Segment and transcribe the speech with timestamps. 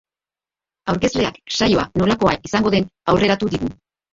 [0.93, 3.71] Aurkezleak saioa nolakoa izango den aurreratu digu.